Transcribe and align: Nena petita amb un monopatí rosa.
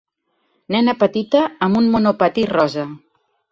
Nena 0.75 0.95
petita 1.03 1.43
amb 1.67 1.81
un 1.83 1.93
monopatí 1.99 2.49
rosa. 2.57 2.91